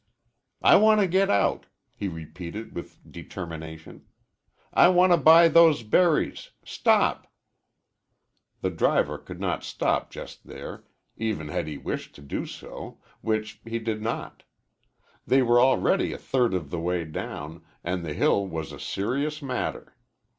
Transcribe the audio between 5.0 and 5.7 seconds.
to buy